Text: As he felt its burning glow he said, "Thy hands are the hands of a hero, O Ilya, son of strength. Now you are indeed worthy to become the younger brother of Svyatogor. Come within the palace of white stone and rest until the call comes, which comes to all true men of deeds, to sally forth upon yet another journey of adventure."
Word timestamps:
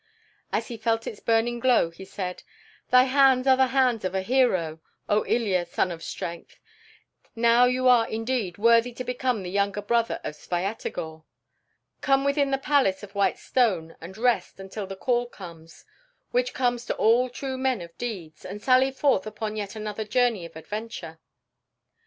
As 0.51 0.69
he 0.69 0.77
felt 0.77 1.05
its 1.05 1.19
burning 1.19 1.59
glow 1.59 1.91
he 1.91 2.05
said, 2.05 2.41
"Thy 2.89 3.03
hands 3.03 3.45
are 3.45 3.55
the 3.55 3.67
hands 3.67 4.03
of 4.03 4.15
a 4.15 4.23
hero, 4.23 4.79
O 5.07 5.23
Ilya, 5.27 5.63
son 5.67 5.91
of 5.91 6.01
strength. 6.01 6.59
Now 7.35 7.65
you 7.65 7.87
are 7.87 8.09
indeed 8.09 8.57
worthy 8.57 8.93
to 8.93 9.03
become 9.03 9.43
the 9.43 9.51
younger 9.51 9.79
brother 9.83 10.19
of 10.23 10.33
Svyatogor. 10.35 11.23
Come 12.01 12.23
within 12.23 12.49
the 12.49 12.57
palace 12.57 13.03
of 13.03 13.13
white 13.13 13.37
stone 13.37 13.95
and 14.01 14.17
rest 14.17 14.59
until 14.59 14.87
the 14.87 14.95
call 14.95 15.27
comes, 15.27 15.85
which 16.31 16.55
comes 16.55 16.83
to 16.87 16.95
all 16.97 17.29
true 17.29 17.55
men 17.55 17.79
of 17.79 17.95
deeds, 17.99 18.41
to 18.41 18.57
sally 18.57 18.89
forth 18.91 19.27
upon 19.27 19.55
yet 19.55 19.75
another 19.75 20.03
journey 20.03 20.45
of 20.45 20.55
adventure." 20.55 21.19